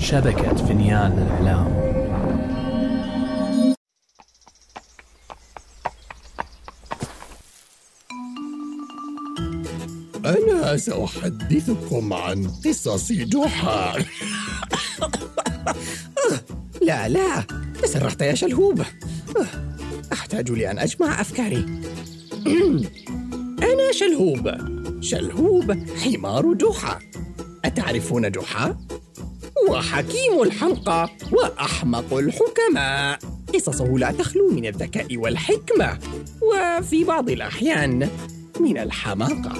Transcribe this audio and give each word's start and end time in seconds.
شبكة 0.00 0.54
فنيان 0.54 1.12
الإعلام 1.12 1.90
أنا 10.24 10.76
سأحدثكم 10.76 12.12
عن 12.12 12.46
قصص 12.46 13.12
جحا. 13.12 13.92
لا 16.82 17.08
لا 17.08 17.44
تسرحت 17.82 18.22
يا 18.22 18.34
شلهوب. 18.34 18.82
أحتاج 20.12 20.50
لأن 20.50 20.78
أجمع 20.78 21.20
أفكاري. 21.20 21.64
أنا 23.70 23.92
شلهوب 23.92 24.54
شلهوب 25.00 25.86
حمار 26.04 26.54
جحا. 26.54 26.98
أتعرفون 27.64 28.30
جحا؟ 28.30 28.89
وحكيم 29.70 30.42
الحمقى 30.42 31.08
وأحمق 31.32 32.14
الحكماء. 32.14 33.18
قصصه 33.54 33.84
لا 33.84 34.12
تخلو 34.12 34.50
من 34.50 34.66
الذكاء 34.66 35.16
والحكمة 35.16 35.98
وفي 36.42 37.04
بعض 37.04 37.30
الأحيان 37.30 38.08
من 38.60 38.78
الحماقة. 38.78 39.52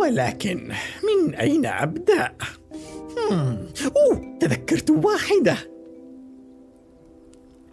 ولكن 0.00 0.72
من 1.02 1.34
أين 1.34 1.66
أبدأ؟ 1.66 2.32
أوه 3.30 4.38
تذكرت 4.40 4.90
واحدة. 4.90 5.56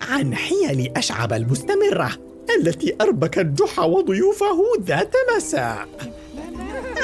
عن 0.02 0.36
حيل 0.36 0.92
أشعب 0.98 1.34
المستمرة. 1.34 2.31
التي 2.60 2.96
أربكت 3.02 3.46
جحا 3.46 3.84
وضيوفه 3.84 4.64
ذات 4.82 5.14
مساء. 5.38 5.88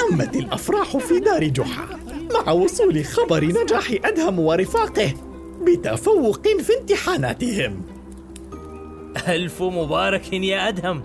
عمت 0.00 0.36
الأفراح 0.36 0.96
في 0.96 1.20
دار 1.20 1.44
جحا 1.44 1.86
مع 2.34 2.52
وصول 2.52 3.04
خبر 3.04 3.44
نجاح 3.44 3.94
أدهم 4.04 4.38
ورفاقه 4.38 5.14
بتفوق 5.62 6.48
في 6.48 6.72
امتحاناتهم. 6.80 7.82
ألف 9.28 9.62
مبارك 9.62 10.32
يا 10.32 10.68
أدهم. 10.68 11.02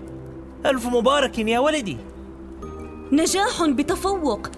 ألف 0.66 0.86
مبارك 0.86 1.38
يا 1.38 1.58
ولدي. 1.58 1.96
نجاح 3.12 3.64
بتفوق. 3.64 4.48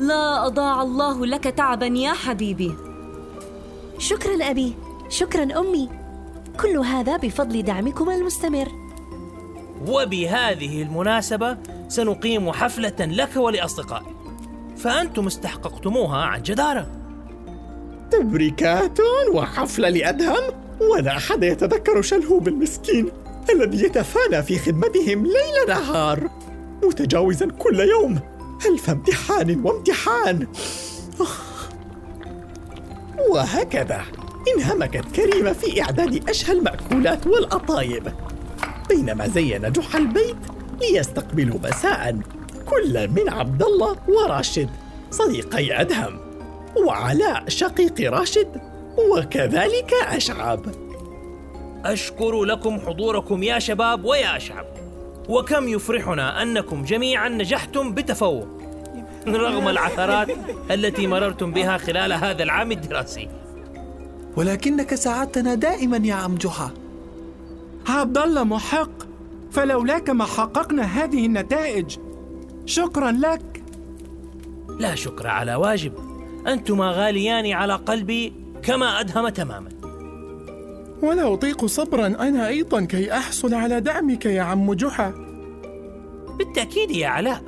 لا 0.00 0.46
أضاع 0.46 0.82
الله 0.82 1.26
لك 1.26 1.44
تعبا 1.44 1.86
يا 1.86 2.12
حبيبي. 2.12 2.74
شكرا 3.98 4.50
أبي 4.50 4.74
شكرا 5.08 5.60
أمي. 5.60 5.88
كل 6.62 6.78
هذا 6.78 7.16
بفضل 7.16 7.62
دعمكما 7.62 8.14
المستمر. 8.14 8.85
وبهذه 9.88 10.82
المناسبة 10.82 11.56
سنقيم 11.88 12.52
حفلة 12.52 12.96
لك 13.00 13.36
ولأصدقائك 13.36 14.16
فأنتم 14.76 15.26
استحققتموها 15.26 16.18
عن 16.18 16.42
جدارة. 16.42 16.90
تبريكات 18.10 18.98
وحفلة 19.34 19.88
لأدهم؟ 19.88 20.42
ولا 20.80 21.16
أحد 21.16 21.42
يتذكر 21.42 22.02
شلهوب 22.02 22.48
المسكين 22.48 23.08
الذي 23.50 23.84
يتفانى 23.84 24.42
في 24.42 24.58
خدمتهم 24.58 25.26
ليل 25.26 25.68
نهار. 25.68 26.30
متجاوزا 26.84 27.48
كل 27.58 27.80
يوم. 27.80 28.20
ألف 28.66 28.90
امتحان 28.90 29.60
وامتحان. 29.64 30.46
وهكذا. 33.30 34.02
انهمكت 34.56 35.04
كريمة 35.16 35.52
في 35.52 35.82
إعداد 35.82 36.28
أشهى 36.28 36.52
المأكولات 36.52 37.26
والأطايب. 37.26 38.12
بينما 38.88 39.28
زين 39.28 39.72
جحا 39.72 39.98
البيت 39.98 40.36
ليستقبلوا 40.80 41.58
مساء. 41.64 42.18
كل 42.66 43.08
من 43.08 43.28
عبد 43.28 43.62
الله 43.62 43.96
وراشد 44.08 44.70
صديقي 45.10 45.80
أدهم 45.80 46.18
وعلاء 46.86 47.48
شقيق 47.48 48.12
راشد 48.12 48.60
وكذلك 49.12 49.92
أشعب. 50.08 50.60
أشكر 51.84 52.44
لكم 52.44 52.80
حضوركم 52.80 53.42
يا 53.42 53.58
شباب 53.58 54.04
ويا 54.04 54.36
أشعب. 54.36 54.66
وكم 55.28 55.68
يفرحنا 55.68 56.42
أنكم 56.42 56.84
جميعا 56.84 57.28
نجحتم 57.28 57.94
بتفوق. 57.94 58.48
رغم 59.26 59.68
العثرات 59.68 60.28
التي 60.70 61.06
مررتم 61.06 61.52
بها 61.52 61.78
خلال 61.78 62.12
هذا 62.12 62.42
العام 62.42 62.72
الدراسي. 62.72 63.28
ولكنك 64.36 64.94
ساعدتنا 64.94 65.54
دائما 65.54 66.00
يا 66.04 66.14
عم 66.14 66.34
جحا. 66.34 66.70
عبد 67.88 68.18
الله 68.18 68.44
محق. 68.44 68.90
فلولاك 69.50 70.10
ما 70.10 70.24
حققنا 70.24 70.82
هذه 70.82 71.26
النتائج. 71.26 71.98
شكرا 72.66 73.10
لك. 73.10 73.62
لا 74.78 74.94
شكر 74.94 75.26
على 75.26 75.54
واجب. 75.54 75.92
أنتما 76.46 76.90
غاليان 76.90 77.52
على 77.52 77.74
قلبي 77.74 78.32
كما 78.62 79.00
أدهم 79.00 79.28
تماما. 79.28 79.68
ولا 81.02 81.34
أطيق 81.34 81.66
صبرا 81.66 82.06
أنا 82.06 82.48
أيضا 82.48 82.80
كي 82.84 83.12
أحصل 83.12 83.54
على 83.54 83.80
دعمك 83.80 84.26
يا 84.26 84.42
عم 84.42 84.74
جحا. 84.74 85.14
بالتأكيد 86.38 86.90
يا 86.90 87.08
علاء. 87.08 87.42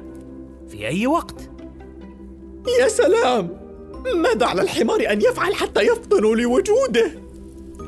في 0.69 0.89
أي 0.89 1.07
وقت؟ 1.07 1.51
يا 2.81 2.89
سلام! 2.89 3.49
ماذا 4.17 4.47
على 4.47 4.63
الحمار 4.63 5.13
أن 5.13 5.23
يفعل 5.23 5.55
حتى 5.55 5.81
يفطنوا 5.81 6.37
لوجوده؟ 6.37 7.11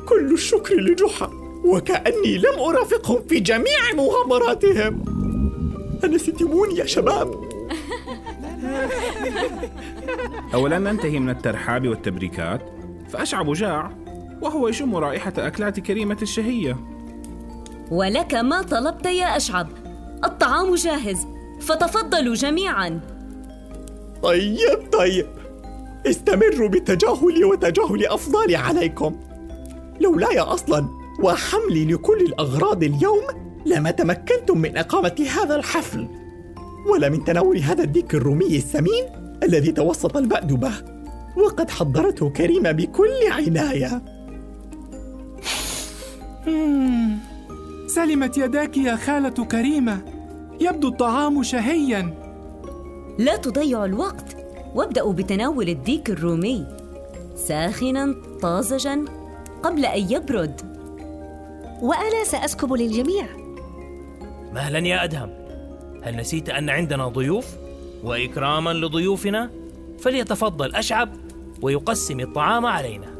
كل 0.09 0.33
الشكر 0.33 0.75
لجحا. 0.75 1.40
وكأني 1.65 2.37
لم 2.37 2.59
أرافقهم 2.59 3.21
في 3.29 3.39
جميع 3.39 3.93
مغامراتهم. 3.95 5.05
أنستموني 6.03 6.75
يا 6.75 6.85
شباب. 6.85 7.33
أولا 10.53 10.79
ننتهي 10.79 11.19
من 11.19 11.29
الترحاب 11.29 11.87
والتبريكات. 11.87 12.61
فأشعب 13.09 13.53
جاع 13.53 13.91
وهو 14.41 14.67
يشم 14.67 14.95
رائحة 14.95 15.33
أكلات 15.37 15.79
كريمة 15.79 16.17
الشهية. 16.21 16.77
ولك 17.91 18.33
ما 18.35 18.61
طلبت 18.61 19.05
يا 19.05 19.37
أشعب. 19.37 19.69
الطعام 20.23 20.75
جاهز. 20.75 21.27
فتفضلوا 21.61 22.35
جميعا. 22.35 22.99
طيب 24.23 24.91
طيب. 24.91 25.27
استمروا 26.07 26.69
بالتجاهل 26.69 27.45
وتجاهل 27.45 28.05
أفضالي 28.05 28.55
عليكم. 28.55 29.19
لولاي 30.01 30.39
أصلا. 30.39 31.00
وحملي 31.23 31.85
لكل 31.85 32.21
الأغراض 32.21 32.83
اليوم 32.83 33.23
لما 33.65 33.91
تمكنتم 33.91 34.57
من 34.57 34.77
إقامة 34.77 35.27
هذا 35.41 35.55
الحفل. 35.55 36.07
ولا 36.93 37.09
من 37.09 37.23
تناول 37.23 37.57
هذا 37.57 37.83
الديك 37.83 38.15
الرومي 38.15 38.57
السمين 38.57 39.05
الذي 39.43 39.71
توسط 39.71 40.17
البأد 40.17 40.53
به. 40.53 40.73
وقد 41.37 41.69
حضرته 41.69 42.29
كريمة 42.29 42.71
بكل 42.71 43.09
عناية. 43.31 44.01
سلمت 47.95 48.37
يداك 48.37 48.77
يا 48.77 48.95
خالة 48.95 49.45
كريمة. 49.45 50.01
يبدو 50.61 50.87
الطعام 50.87 51.43
شهيا. 51.43 52.13
لا 53.19 53.35
تضيعوا 53.35 53.85
الوقت. 53.85 54.37
وابدأوا 54.75 55.13
بتناول 55.13 55.69
الديك 55.69 56.09
الرومي 56.09 56.65
ساخنا 57.35 58.15
طازجا 58.41 59.05
قبل 59.63 59.85
أن 59.85 60.11
يبرد. 60.11 60.70
وأنا 61.81 62.23
سأسكب 62.23 62.73
للجميع. 62.73 63.25
مهلا 64.53 64.79
يا 64.79 65.03
أدهم. 65.03 65.29
هل 66.03 66.17
نسيت 66.17 66.49
أن 66.49 66.69
عندنا 66.69 67.07
ضيوف؟ 67.07 67.45
وإكراما 68.03 68.73
لضيوفنا؟ 68.73 69.49
فليتفضل 69.99 70.75
أشعب 70.75 71.09
ويقسم 71.61 72.19
الطعام 72.19 72.65
علينا. 72.65 73.17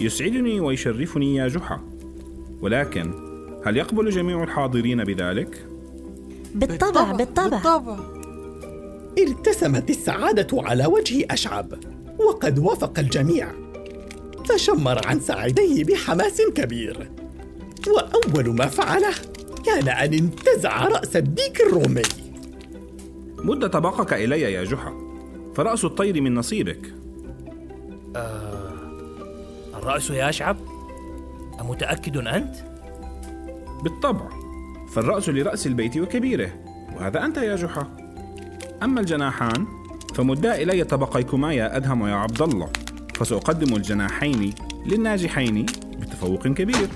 يسعدني 0.00 0.60
ويشرفني 0.60 1.34
يا 1.36 1.48
جحا. 1.48 1.80
ولكن 2.60 3.12
هل 3.66 3.76
يقبل 3.76 4.10
جميع 4.10 4.42
الحاضرين 4.42 5.04
بذلك؟ 5.04 5.66
بالطبع 6.54 7.12
بالطبع, 7.12 7.48
بالطبع. 7.48 7.96
ارتسمت 9.18 9.90
السعادة 9.90 10.62
على 10.62 10.86
وجه 10.86 11.26
أشعب 11.30 11.74
وقد 12.18 12.58
وافق 12.58 12.98
الجميع. 12.98 13.52
فشمر 14.48 15.06
عن 15.06 15.20
ساعديه 15.20 15.84
بحماس 15.84 16.42
كبير. 16.54 17.10
وأول 17.88 18.54
ما 18.54 18.66
فعله 18.66 19.14
كان 19.66 19.88
أن 19.88 20.14
انتزع 20.14 20.88
رأس 20.88 21.16
الديك 21.16 21.60
الرومي. 21.60 22.02
مد 23.38 23.70
طبقك 23.70 24.12
إلي 24.12 24.40
يا 24.40 24.64
جحا. 24.64 24.92
فرأس 25.54 25.84
الطير 25.84 26.20
من 26.20 26.34
نصيبك. 26.34 26.94
آه 28.16 28.72
الرأس 29.74 30.10
يا 30.10 30.28
أشعب 30.28 30.56
أمتأكد 31.60 32.16
أنت؟ 32.16 32.54
بالطبع. 33.82 34.28
فالرأس 34.92 35.28
لرأس 35.28 35.66
البيت 35.66 35.96
وكبيره. 35.96 36.50
وهذا 36.96 37.24
أنت 37.24 37.36
يا 37.36 37.56
جحا. 37.56 37.86
أما 38.82 39.00
الجناحان 39.00 39.66
فمدا 40.14 40.62
إلي 40.62 40.84
طبقيكما 40.84 41.54
يا 41.54 41.76
أدهم 41.76 42.00
ويا 42.00 42.14
عبد 42.14 42.42
الله 42.42 42.68
فسأقدم 43.14 43.76
الجناحين 43.76 44.54
للناجحين 44.86 45.66
بتفوق 46.00 46.48
كبير. 46.48 46.88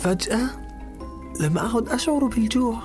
فجأة 0.00 0.50
لم 1.40 1.58
أعد 1.58 1.88
أشعر 1.88 2.24
بالجوع. 2.24 2.76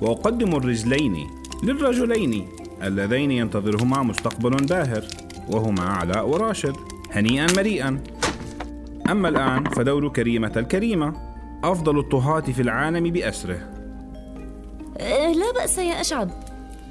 وأقدم 0.00 0.56
الرجلين 0.56 1.26
للرجلين 1.62 2.48
اللذين 2.82 3.30
ينتظرهما 3.30 4.02
مستقبل 4.02 4.66
باهر 4.66 5.04
وهما 5.48 5.82
علاء 5.82 6.28
وراشد 6.28 6.76
هنيئا 7.10 7.46
مريئا. 7.56 8.00
أما 9.10 9.28
الآن 9.28 9.64
فدور 9.64 10.08
كريمة 10.08 10.52
الكريمة 10.56 11.12
أفضل 11.64 11.98
الطهاة 11.98 12.40
في 12.40 12.62
العالم 12.62 13.10
بأسره. 13.10 13.60
أه، 14.98 15.32
لا 15.32 15.52
بأس 15.54 15.78
يا 15.78 16.00
أشعب. 16.00 16.30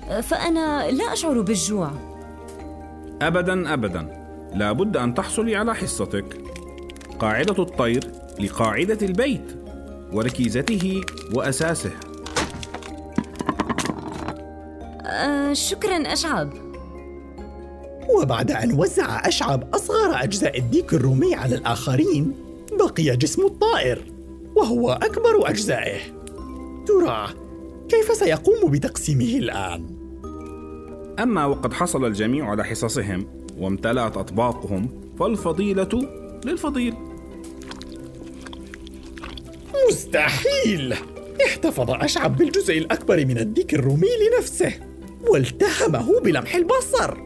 أه، 0.10 0.22
فأنا 0.22 0.92
لا 0.92 1.14
أشعر 1.14 1.42
بالجوع. 1.42 1.92
أبدا 3.22 3.74
أبدا. 3.74 4.26
لا 4.54 4.72
بد 4.72 4.98
أن 4.98 5.14
تحصلي 5.14 5.56
على 5.56 5.76
حصتك. 5.76 6.42
قاعدة 7.20 7.64
الطير 7.64 8.19
لقاعدة 8.40 8.98
البيت 9.02 9.58
وركيزته 10.14 11.02
وأساسه. 11.34 11.92
أه 15.06 15.54
شكرا 15.54 16.14
أشعب. 16.14 16.54
وبعد 18.18 18.52
أن 18.52 18.80
وزع 18.80 19.28
أشعب 19.28 19.76
أصغر 19.76 20.24
أجزاء 20.24 20.60
الديك 20.60 20.94
الرومي 20.94 21.36
على 21.36 21.56
الآخرين 21.56 22.34
بقي 22.80 23.18
جسم 23.18 23.46
الطائر 23.46 24.02
وهو 24.56 24.92
أكبر 24.92 25.50
أجزائه. 25.50 26.00
ترى 26.88 27.28
كيف 27.90 28.18
سيقوم 28.18 28.72
بتقسيمه 28.72 29.38
الآن؟ 29.38 29.86
أما 31.20 31.46
وقد 31.46 31.74
حصل 31.74 32.06
الجميع 32.06 32.50
على 32.50 32.64
حصصهم 32.64 33.28
وامتلأت 33.58 34.18
أطباقهم 34.18 34.90
فالفضيلة 35.20 35.90
للفضيل. 36.46 37.09
مستحيل! 40.10 40.96
احتفظ 41.46 41.92
أشعب 41.92 42.38
بالجزء 42.38 42.78
الأكبر 42.78 43.26
من 43.26 43.38
الديك 43.38 43.74
الرومي 43.74 44.08
لنفسه 44.08 44.74
والتهمه 45.28 46.20
بلمح 46.20 46.56
البصر. 46.56 47.18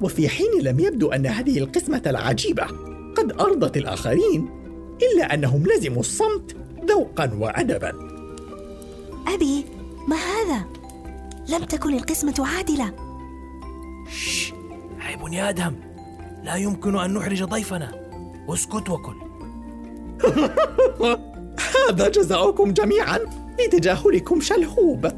وفي 0.00 0.28
حين 0.28 0.62
لم 0.62 0.80
يبدو 0.80 1.10
أن 1.10 1.26
هذه 1.26 1.58
القسمة 1.58 2.02
العجيبة 2.06 2.64
قد 3.16 3.40
أرضت 3.40 3.76
الآخرين 3.76 4.50
إلا 5.02 5.34
أنهم 5.34 5.64
لزموا 5.66 6.00
الصمت 6.00 6.56
ذوقا 6.88 7.30
وأدبا. 7.38 7.92
أبي 9.34 9.64
ما 10.08 10.16
هذا؟ 10.16 10.64
لم 11.48 11.64
تكن 11.64 11.94
القسمة 11.94 12.34
عادلة. 12.38 12.94
شش 14.10 14.52
عيب 15.00 15.32
يا 15.32 15.48
أدهم 15.48 15.80
لا 16.44 16.54
يمكن 16.54 16.98
أن 16.98 17.14
نحرج 17.14 17.44
ضيفنا. 17.44 17.92
اسكت 18.48 18.90
وكل. 18.90 19.16
هذا 21.58 22.08
جزاؤكم 22.08 22.72
جميعا 22.72 23.18
لتجاهلكم 23.60 24.40
شلهوب. 24.40 25.12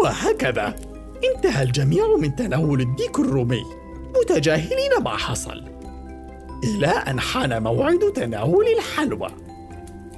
وهكذا. 0.00 0.74
انتهى 1.34 1.62
الجميع 1.62 2.16
من 2.16 2.36
تناول 2.36 2.80
الديك 2.80 3.18
الرومي. 3.18 3.62
متجاهلين 4.20 4.90
ما 5.04 5.10
حصل. 5.10 5.64
إلى 6.64 6.86
أن 6.86 7.20
حان 7.20 7.62
موعد 7.62 7.98
تناول 7.98 8.66
الحلوى. 8.78 9.28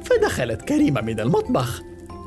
فدخلت 0.04 0.62
كريمة 0.62 1.00
من 1.00 1.20
المطبخ 1.20 1.82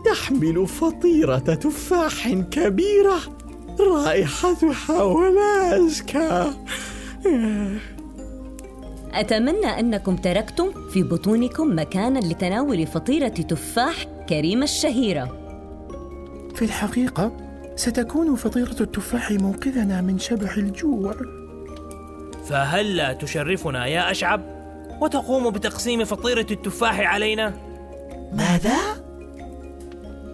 تحمل 0.06 0.68
فطيرة 0.68 1.38
تفاح 1.38 2.30
كبيرة 2.30 3.20
رائحتها 3.80 5.04
ولا 5.04 5.86
أزكى 5.86 6.54
أتمنى 9.20 9.80
أنكم 9.80 10.16
تركتم 10.16 10.90
في 10.90 11.04
بطونكم 11.04 11.80
مكانا 11.80 12.20
لتناول 12.20 12.88
فطيرة 12.88 13.28
تفاح 13.28 14.04
كريمة 14.30 14.64
الشهيرة. 14.64 15.38
في 16.56 16.62
الحقيقة 16.66 17.32
ستكون 17.76 18.36
فطيرة 18.36 18.76
التفاح 18.82 19.32
موقظنا 19.32 20.02
من 20.02 20.20
شبح 20.20 20.58
الجوع. 20.58 21.16
فهلا 22.46 23.14
تشرفنا 23.14 23.86
يا 23.86 24.12
أشعب 24.12 24.42
وتقوم 25.02 25.50
بتقسيم 25.50 26.04
فطيرة 26.06 26.48
التفاح 26.52 27.00
علينا؟ 27.00 27.54
ماذا؟ 28.34 28.78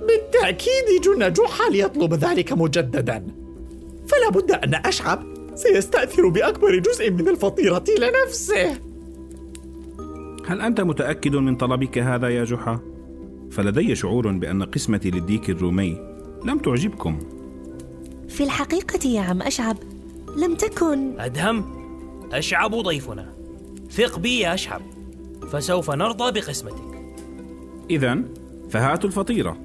بالتأكيد 0.07 1.01
جن 1.03 1.33
جحا 1.33 1.69
ليطلب 1.71 2.13
ذلك 2.13 2.53
مجددا. 2.53 3.27
فلا 4.07 4.29
بد 4.29 4.51
أن 4.51 4.75
أشعب 4.85 5.32
سيستأثر 5.55 6.27
بأكبر 6.27 6.79
جزء 6.79 7.11
من 7.11 7.27
الفطيرة 7.29 7.83
لنفسه. 7.99 8.71
هل 10.47 10.61
أنت 10.61 10.81
متأكد 10.81 11.35
من 11.35 11.55
طلبك 11.55 11.97
هذا 11.97 12.29
يا 12.29 12.43
جحا؟ 12.43 12.79
فلدي 13.51 13.95
شعور 13.95 14.31
بأن 14.31 14.63
قسمتي 14.63 15.11
للديك 15.11 15.49
الرومي 15.49 15.97
لم 16.45 16.59
تعجبكم. 16.59 17.19
في 18.29 18.43
الحقيقة 18.43 19.09
يا 19.09 19.21
عم 19.21 19.41
أشعب 19.41 19.77
لم 20.37 20.55
تكن. 20.55 21.19
أدهم 21.19 21.65
أشعب 22.33 22.75
ضيفنا. 22.75 23.33
ثق 23.91 24.19
بي 24.19 24.39
يا 24.39 24.53
أشعب 24.53 24.81
فسوف 25.51 25.91
نرضى 25.91 26.39
بقسمتك. 26.39 27.13
إذا 27.89 28.17
فهاتوا 28.69 29.09
الفطيرة 29.09 29.57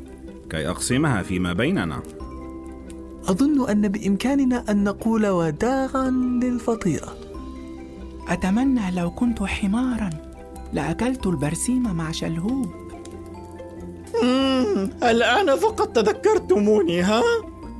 كي 0.50 0.68
أقسمها 0.68 1.22
فيما 1.22 1.52
بيننا. 1.52 2.02
أظن 3.28 3.68
أن 3.70 3.88
بإمكاننا 3.88 4.64
أن 4.70 4.84
نقول 4.84 5.26
وداعا 5.26 6.10
للفطيرة 6.42 7.16
أتمنى 8.28 8.90
لو 8.90 9.10
كنت 9.10 9.42
حمارا 9.42 10.10
لأكلت 10.72 11.26
البرسيم 11.26 11.82
مع 11.96 12.10
شلهوب 12.10 12.66
مم، 14.22 14.90
الآن 15.02 15.56
فقط 15.56 15.88
تذكرتموني 15.88 17.02
ها؟ 17.02 17.22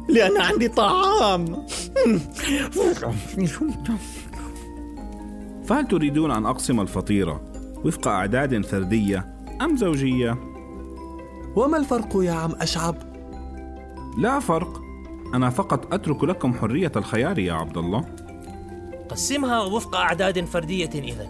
لأن 0.09 0.41
عندي 0.41 0.69
طعام 0.69 1.45
فهل 5.65 5.89
تريدون 5.89 6.31
أن 6.31 6.47
أقسم 6.47 6.81
الفطيرة 6.81 7.41
وفق 7.85 8.09
أعداد 8.09 8.65
فردية 8.65 9.27
أم 9.63 9.77
زوجية؟ 9.77 10.39
وما 11.57 11.77
الفرق 11.77 12.17
يا 12.17 12.33
عم 12.33 12.53
أشعب؟ 12.61 12.97
لا 14.19 14.41
فرق 14.41 14.83
أنا 15.35 15.51
فقط 15.51 15.95
أترك 15.95 16.25
لكم 16.25 16.55
حرية 16.55 16.93
الخيار 16.97 17.39
يا 17.39 17.53
عبد 17.53 17.77
الله. 17.77 18.05
قسمها 19.09 19.61
وفق 19.61 19.97
أعداد 19.97 20.45
فردية 20.45 20.91
إذا 20.95 21.29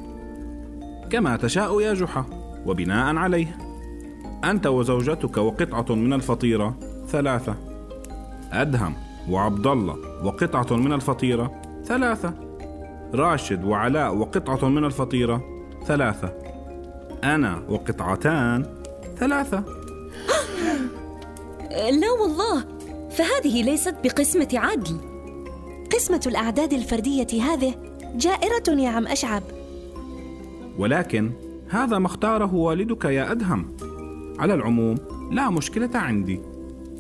كما 1.10 1.36
تشاء 1.36 1.80
يا 1.80 1.94
جحا 1.94 2.24
وبناء 2.66 3.16
عليه. 3.16 3.58
أنت 4.44 4.66
وزوجتك 4.66 5.36
وقطعة 5.36 5.94
من 5.94 6.12
الفطيرة 6.12 6.74
ثلاثة. 7.08 7.56
أدهم 8.52 8.94
وعبد 9.30 9.66
الله 9.66 9.96
وقطعة 10.24 10.76
من 10.76 10.92
الفطيرة 10.92 11.62
ثلاثة. 11.84 12.34
راشد 13.14 13.64
وعلاء 13.64 14.16
وقطعة 14.16 14.68
من 14.68 14.84
الفطيرة 14.84 15.44
ثلاثة. 15.86 16.32
أنا 17.24 17.62
وقطعتان 17.68 18.66
ثلاثة. 19.16 19.64
لا 22.00 22.10
والله. 22.20 22.77
فهذه 23.18 23.62
ليست 23.62 23.94
بقسمة 24.04 24.48
عدل. 24.54 24.96
قسمة 25.94 26.20
الأعداد 26.26 26.72
الفردية 26.72 27.42
هذه 27.42 27.74
جائرة 28.16 28.80
يا 28.80 28.88
عم 28.88 29.06
أشعب. 29.06 29.42
ولكن 30.78 31.32
هذا 31.68 31.98
ما 31.98 32.06
اختاره 32.06 32.54
والدك 32.54 33.04
يا 33.04 33.32
أدهم. 33.32 33.76
على 34.38 34.54
العموم 34.54 34.96
لا 35.30 35.50
مشكلة 35.50 35.90
عندي. 35.94 36.40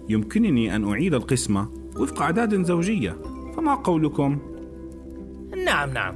يمكنني 0.08 0.76
أن 0.76 0.90
أعيد 0.90 1.14
القسمة 1.14 1.68
وفق 1.96 2.22
أعداد 2.22 2.62
زوجية. 2.62 3.16
فما 3.56 3.74
قولكم؟ 3.74 4.38
نعم 5.64 5.90
نعم. 5.90 6.14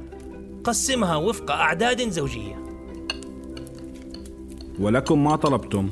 قسمها 0.63 1.15
وفق 1.15 1.51
أعداد 1.51 2.09
زوجية. 2.09 2.63
ولكم 4.79 5.23
ما 5.23 5.35
طلبتم. 5.35 5.89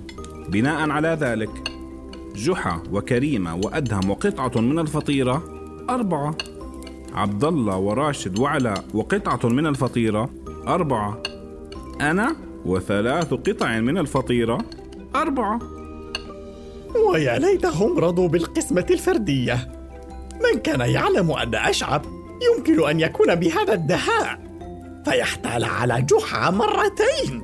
بناء 0.50 0.90
على 0.90 1.18
ذلك 1.22 1.71
جحا 2.36 2.84
وكريمة 2.92 3.56
وأدهم 3.56 4.10
وقطعة 4.10 4.62
من 4.62 4.80
الفطيرة 4.80 5.44
أربعة. 5.90 6.36
عبد 7.14 7.44
الله 7.44 7.78
وراشد 7.78 8.40
وعلاء 8.40 8.84
وقطعة 8.94 9.50
من 9.50 9.68
الفطيرة 9.68 10.30
أربعة. 10.68 11.24
أنا 12.02 12.36
وثلاث 12.66 13.34
قطع 13.34 13.80
من 13.80 13.98
الفطيرة 13.98 14.58
أربعة. 15.16 15.60
ويا 17.10 17.40
ليتهم 17.40 18.00
رضوا 18.00 18.28
بالقسمة 18.28 18.86
الفردية. 18.92 19.72
من 20.44 20.60
كان 20.60 20.80
يعلم 20.80 21.32
أن 21.32 21.56
أشعب 21.56 22.02
يمكن 22.42 22.90
أن 22.90 23.00
يكون 23.00 23.36
بهذا 23.36 23.74
الدهاء 23.74 24.40
فيحتال 25.06 25.64
على 25.64 26.02
جحا 26.02 26.52
مرتين. 26.52 27.44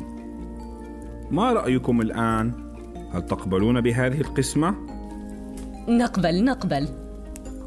ما 1.31 1.53
رأيكم 1.53 2.01
الآن؟ 2.01 2.66
هل 3.13 3.25
تقبلون 3.25 3.81
بهذه 3.81 4.21
القسمة؟ 4.21 4.75
نقبل 5.87 6.43
نقبل. 6.43 6.87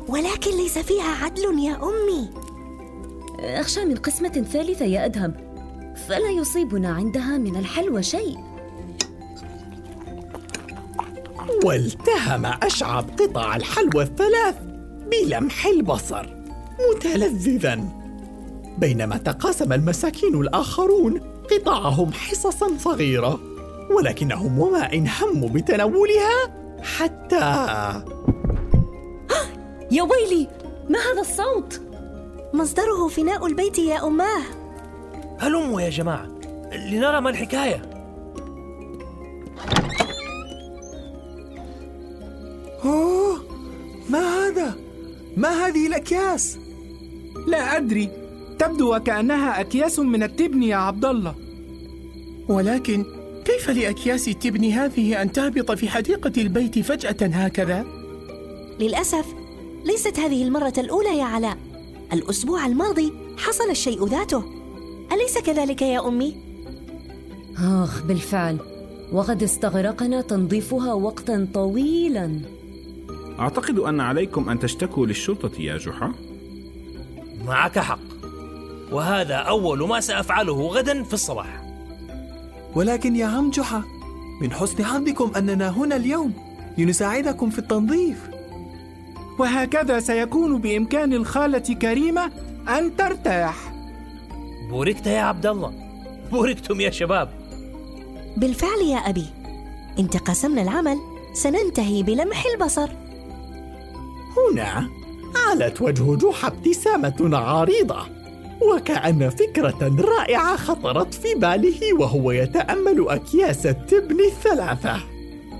ولكن 0.08 0.50
ليس 0.56 0.78
فيها 0.78 1.24
عدل 1.24 1.58
يا 1.58 1.76
أمي. 1.82 2.30
أخشى 3.40 3.84
من 3.84 3.96
قسمة 3.96 4.46
ثالثة 4.52 4.84
يا 4.84 5.04
أدهم. 5.04 5.34
فلا 6.08 6.30
يصيبنا 6.30 6.88
عندها 6.88 7.38
من 7.38 7.56
الحلوى 7.56 8.02
شيء. 8.02 8.38
والتهم 11.64 12.46
أشعب 12.46 13.04
قطع 13.20 13.56
الحلوى 13.56 14.02
الثلاث 14.02 14.56
بلمح 15.10 15.66
البصر 15.66 16.36
متلذذا. 16.90 17.80
بينما 18.78 19.16
تقاسم 19.16 19.72
المساكين 19.72 20.40
الآخرون 20.40 21.20
قطعهم 21.50 22.12
حصصا 22.12 22.78
صغيرة. 22.78 23.40
ولكنهم 23.96 24.58
وما 24.58 24.92
إن 24.92 25.08
هموا 25.08 25.48
بتناولها 25.48 26.54
حتى 26.82 27.40
يا 29.96 30.02
ويلي 30.02 30.48
ما 30.88 30.98
هذا 30.98 31.20
الصوت؟ 31.20 31.80
مصدره 32.54 33.08
فناء 33.08 33.46
البيت 33.46 33.78
يا 33.78 34.06
أماه 34.06 34.42
هلموا 35.38 35.80
يا 35.80 35.90
جماعة 35.90 36.26
لنرى 36.72 37.20
ما 37.20 37.30
الحكاية 37.30 37.82
أوه 42.84 43.40
ما 44.10 44.18
هذا؟ 44.18 44.74
ما 45.36 45.66
هذه 45.66 45.86
الأكياس؟ 45.86 46.58
لا 47.46 47.76
أدري 47.76 48.08
تبدو 48.58 48.96
وكأنها 48.96 49.60
أكياس 49.60 49.98
من 49.98 50.22
التبن 50.22 50.62
يا 50.62 50.76
عبد 50.76 51.04
الله 51.04 51.34
ولكن 52.48 53.04
كيف 53.44 53.70
لأكياس 53.70 54.28
التبن 54.28 54.64
هذه 54.64 55.22
أن 55.22 55.32
تهبط 55.32 55.72
في 55.72 55.88
حديقة 55.88 56.32
البيت 56.38 56.78
فجأة 56.78 57.26
هكذا؟ 57.26 57.86
للأسف 58.80 59.26
ليست 59.84 60.18
هذه 60.18 60.42
المرة 60.42 60.72
الأولى 60.78 61.18
يا 61.18 61.24
علاء. 61.24 61.56
الأسبوع 62.12 62.66
الماضي 62.66 63.12
حصل 63.38 63.70
الشيء 63.70 64.06
ذاته. 64.06 64.44
أليس 65.12 65.38
كذلك 65.38 65.82
يا 65.82 66.08
أمي؟ 66.08 66.36
آخ 67.58 68.02
بالفعل. 68.02 68.58
وقد 69.12 69.42
استغرقنا 69.42 70.20
تنظيفها 70.20 70.92
وقتا 70.92 71.48
طويلا. 71.54 72.40
أعتقد 73.38 73.78
أن 73.78 74.00
عليكم 74.00 74.50
أن 74.50 74.58
تشتكوا 74.58 75.06
للشرطة 75.06 75.60
يا 75.60 75.78
جحا. 75.78 76.12
معك 77.46 77.78
حق. 77.78 78.00
وهذا 78.92 79.34
أول 79.34 79.88
ما 79.88 80.00
سأفعله 80.00 80.66
غدا 80.66 81.02
في 81.02 81.14
الصباح. 81.14 81.69
ولكن 82.74 83.16
يا 83.16 83.26
عم 83.26 83.50
جحا 83.50 83.82
من 84.40 84.52
حسن 84.52 84.84
حظكم 84.84 85.30
أننا 85.36 85.68
هنا 85.68 85.96
اليوم 85.96 86.32
لنساعدكم 86.78 87.50
في 87.50 87.58
التنظيف. 87.58 88.30
وهكذا 89.38 90.00
سيكون 90.00 90.58
بإمكان 90.58 91.12
الخالة 91.12 91.58
كريمة 91.58 92.30
أن 92.68 92.96
ترتاح. 92.96 93.72
بوركت 94.70 95.06
يا 95.06 95.20
عبد 95.20 95.46
الله. 95.46 95.72
بوركتم 96.32 96.80
يا 96.80 96.90
شباب. 96.90 97.30
بالفعل 98.36 98.80
يا 98.88 98.96
أبي. 98.98 99.26
إن 99.98 100.10
تقاسمنا 100.10 100.62
العمل 100.62 100.98
سننتهي 101.32 102.02
بلمح 102.02 102.44
البصر. 102.54 102.90
هنا 104.36 104.88
علت 105.48 105.82
وجه 105.82 106.14
جحا 106.14 106.48
ابتسامة 106.48 107.36
عريضة. 107.36 108.19
وكأن 108.60 109.30
فكرة 109.30 109.96
رائعة 110.00 110.56
خطرت 110.56 111.14
في 111.14 111.34
باله 111.34 111.94
وهو 111.98 112.30
يتأمل 112.30 113.06
أكياس 113.08 113.66
التبن 113.66 114.20
الثلاثة. 114.20 114.96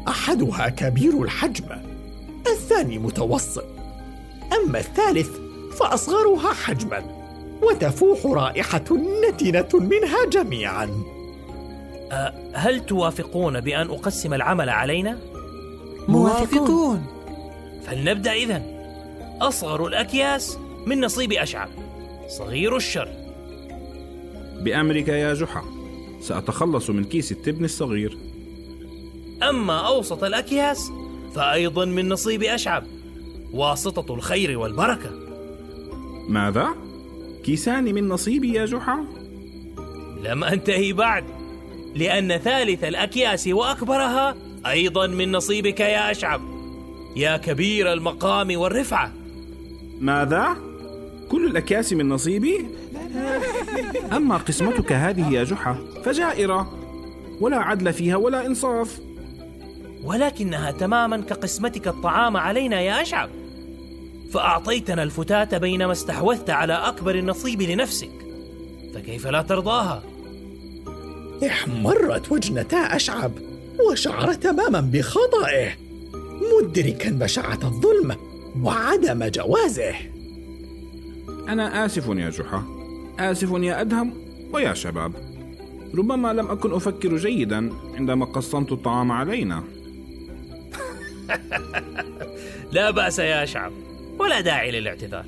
أحدها 0.08 0.68
كبير 0.68 1.22
الحجم 1.22 1.64
الثاني 2.46 2.98
متوسط. 2.98 3.64
أما 4.52 4.78
الثالث 4.78 5.30
فأصغرها 5.78 6.52
حجما 6.52 7.02
وتفوح 7.62 8.26
رائحة 8.26 8.84
نتنة 9.28 9.80
منها 9.80 10.26
جميعا. 10.32 10.88
أه 12.12 12.32
هل 12.52 12.86
توافقون 12.86 13.60
بأن 13.60 13.90
أقسم 13.90 14.34
العمل 14.34 14.68
علينا؟ 14.68 15.18
موافقون. 16.08 17.06
فلنبدأ 17.86 18.32
إذن. 18.32 18.62
أصغر 19.40 19.86
الأكياس 19.86 20.58
من 20.86 21.00
نصيب 21.00 21.32
أشعب 21.32 21.68
صغير 22.38 22.76
الشر 22.76 23.08
بأمرك 24.60 25.08
يا 25.08 25.34
جحا 25.34 25.62
سأتخلص 26.20 26.90
من 26.90 27.04
كيس 27.04 27.32
التبن 27.32 27.64
الصغير 27.64 28.18
أما 29.42 29.86
أوسط 29.86 30.24
الأكياس 30.24 30.92
فأيضا 31.34 31.84
من 31.84 32.08
نصيب 32.08 32.42
أشعب 32.42 32.84
واسطة 33.52 34.14
الخير 34.14 34.58
والبركة 34.58 35.10
ماذا؟ 36.28 36.68
كيسان 37.44 37.84
من 37.84 38.08
نصيبي 38.08 38.54
يا 38.54 38.64
جحا؟ 38.64 39.04
لم 40.22 40.44
أنتهي 40.44 40.92
بعد 40.92 41.24
لأن 41.94 42.38
ثالث 42.38 42.84
الأكياس 42.84 43.46
وأكبرها 43.46 44.36
أيضا 44.66 45.06
من 45.06 45.32
نصيبك 45.32 45.80
يا 45.80 46.10
أشعب 46.10 46.40
يا 47.16 47.36
كبير 47.36 47.92
المقام 47.92 48.56
والرفعة 48.56 49.12
ماذا؟ 50.00 50.69
كل 51.30 51.46
الأكياس 51.46 51.92
من 51.92 52.08
نصيبي؟ 52.08 52.66
أما 54.12 54.36
قسمتك 54.36 54.92
هذه 54.92 55.32
يا 55.32 55.44
جحا 55.44 55.78
فجائرة. 56.04 56.72
ولا 57.40 57.56
عدل 57.56 57.92
فيها 57.92 58.16
ولا 58.16 58.46
إنصاف. 58.46 59.00
ولكنها 60.04 60.70
تماما 60.70 61.16
كقسمتك 61.20 61.88
الطعام 61.88 62.36
علينا 62.36 62.80
يا 62.80 63.02
أشعب 63.02 63.30
فأعطيتنا 64.32 65.02
الفتاة 65.02 65.58
بينما 65.58 65.92
استحوذت 65.92 66.50
على 66.50 66.72
أكبر 66.72 67.14
النصيب 67.14 67.62
لنفسك. 67.62 68.10
فكيف 68.94 69.26
لا 69.26 69.42
ترضاها؟ 69.42 70.02
احمرت 71.46 72.32
وجنتا 72.32 72.76
أشعب 72.76 73.32
وشعر 73.90 74.32
تماما 74.32 74.80
بخطئه. 74.80 75.70
مدركا 76.62 77.10
بشاعة 77.10 77.58
الظلم 77.62 78.16
وعدم 78.62 79.24
جوازه. 79.24 79.94
أنا 81.50 81.84
آسف 81.86 82.08
يا 82.08 82.30
جحا. 82.30 82.64
آسف 83.18 83.50
يا 83.50 83.80
أدهم 83.80 84.14
ويا 84.52 84.74
شباب. 84.74 85.12
ربما 85.94 86.32
لم 86.32 86.46
أكن 86.46 86.72
أفكر 86.72 87.16
جيدا 87.16 87.72
عندما 87.94 88.24
قسمت 88.24 88.72
الطعام 88.72 89.12
علينا. 89.12 89.62
لا 92.72 92.90
بأس 92.90 93.18
يا 93.18 93.44
شعب 93.44 93.72
ولا 94.18 94.40
داعي 94.40 94.70
للاعتذار. 94.70 95.24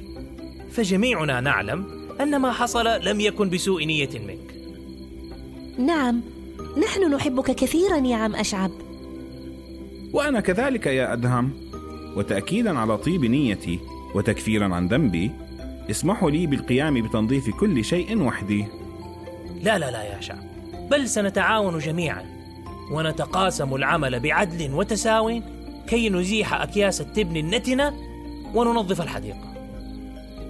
فجميعنا 0.72 1.40
نعلم 1.40 1.84
أن 2.20 2.36
ما 2.40 2.52
حصل 2.52 2.86
لم 3.02 3.20
يكن 3.20 3.50
بسوء 3.50 3.84
نية 3.84 4.10
منك. 4.14 4.54
نعم 5.78 6.20
نحن 6.82 7.14
نحبك 7.14 7.50
كثيرا 7.50 7.96
يا 7.96 8.16
عم 8.16 8.34
أشعب. 8.34 8.70
وأنا 10.12 10.40
كذلك 10.40 10.86
يا 10.86 11.12
أدهم 11.12 11.50
وتأكيدا 12.16 12.78
على 12.78 12.98
طيب 12.98 13.24
نيتي 13.24 13.78
وتكفيرا 14.14 14.74
عن 14.74 14.88
ذنبي 14.88 15.30
اسمحوا 15.90 16.30
لي 16.30 16.46
بالقيام 16.46 17.02
بتنظيف 17.02 17.50
كل 17.50 17.84
شيء 17.84 18.22
وحدي. 18.22 18.66
لا 19.62 19.78
لا 19.78 19.90
لا 19.90 20.02
يا 20.02 20.20
شعب. 20.20 20.38
بل 20.90 21.08
سنتعاون 21.08 21.78
جميعا. 21.78 22.24
ونتقاسم 22.92 23.74
العمل 23.74 24.20
بعدل 24.20 24.74
وتساو 24.74 25.40
كي 25.86 26.08
نزيح 26.08 26.54
أكياس 26.62 27.00
التبن 27.00 27.36
النتنة 27.36 27.94
وننظف 28.54 29.00
الحديقة. 29.00 29.52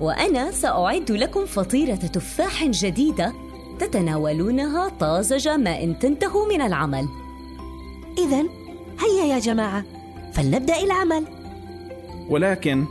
وأنا 0.01 0.51
سأعد 0.51 1.11
لكم 1.11 1.47
فطيرة 1.47 1.95
تفاح 1.95 2.65
جديدة 2.65 3.33
تتناولونها 3.79 4.89
طازجة 4.89 5.57
ما 5.57 5.83
إن 5.83 5.99
تنتهوا 5.99 6.53
من 6.55 6.63
العمل. 6.63 7.09
إذا 8.19 8.43
هيا 9.01 9.35
يا 9.35 9.39
جماعة 9.39 9.85
فلنبدأ 10.33 10.83
العمل. 10.83 11.25
ولكن 12.29 12.85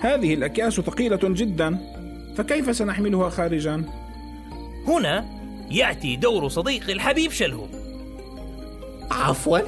هذه 0.00 0.34
الأكياس 0.34 0.80
ثقيلة 0.80 1.20
جدا 1.22 1.78
فكيف 2.36 2.76
سنحملها 2.76 3.30
خارجا؟ 3.30 3.84
هنا 4.86 5.24
يأتي 5.70 6.16
دور 6.16 6.48
صديقي 6.48 6.92
الحبيب 6.92 7.30
شلهو 7.30 7.66
عفوا 9.10 9.58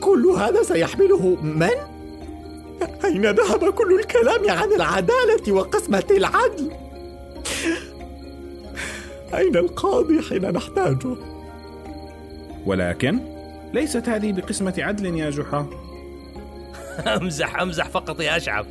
كل 0.00 0.26
هذا 0.26 0.62
سيحمله 0.62 1.36
من؟ 1.42 1.70
أين 3.04 3.26
ذهب 3.26 3.70
كل 3.70 4.00
الكلام 4.00 4.50
عن 4.50 4.72
العدالة 4.72 5.52
وقسمة 5.52 6.06
العدل؟ 6.10 6.70
أين 9.34 9.56
القاضي 9.56 10.22
حين 10.22 10.50
نحتاجه؟ 10.50 11.16
ولكن 12.66 13.18
ليست 13.74 14.08
هذه 14.08 14.32
بقسمة 14.32 14.74
عدل 14.78 15.18
يا 15.18 15.30
جحا 15.30 15.66
أمزح 17.16 17.60
أمزح 17.60 17.88
فقط 17.88 18.20
يا 18.20 18.36
أشعب 18.36 18.66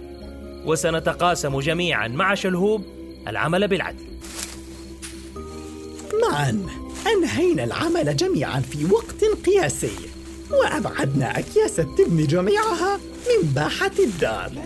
وسنتقاسم 0.66 1.60
جميعا 1.60 2.08
مع 2.08 2.36
شلهوب 2.36 2.84
العمل 3.28 3.68
بالعدل. 3.68 4.06
معا 6.22 6.66
أنهينا 7.14 7.64
العمل 7.64 8.16
جميعا 8.16 8.60
في 8.60 8.86
وقت 8.86 9.24
قياسي 9.46 9.96
وأبعدنا 10.52 11.40
أكياس 11.40 11.80
التبن 11.80 12.28
جميعها 12.28 12.98
من 12.98 13.50
باحة 13.56 13.92
الدار. 14.00 14.52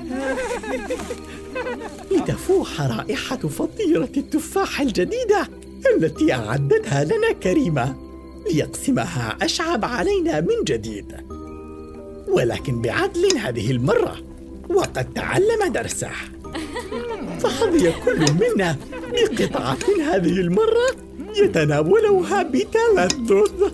لتفوح 2.12 2.82
رائحة 2.82 3.38
فطيرة 3.38 4.10
التفاح 4.18 4.82
الجديدة 4.82 5.50
التي 5.96 6.34
أعدتها 6.34 7.04
لنا 7.04 7.32
كريمة 7.44 7.96
ليقسمها 8.52 9.38
أشعب 9.42 9.86
علينا 9.86 10.42
من 10.42 10.64
جديد. 10.64 11.16
ولكن 12.28 12.82
بعدل 12.82 13.38
هذه 13.38 13.72
المرة 13.72 14.33
وقد 14.74 15.13
تعلم 15.13 15.68
درسه. 15.74 16.10
فحظي 17.39 17.92
كل 17.92 18.25
منا 18.34 18.75
بقطعة 19.12 19.77
هذه 20.01 20.39
المرة 20.39 20.96
يتناولها 21.36 22.44
بتلذذ 22.44 23.72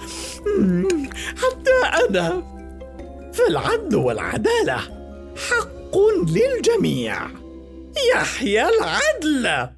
حتى 1.38 2.06
أنا. 2.10 2.44
فالعدل 3.34 3.96
والعدالة 3.96 4.78
حق 5.50 5.98
للجميع. 6.28 7.28
يحيى 8.14 8.66
العدل. 8.70 9.70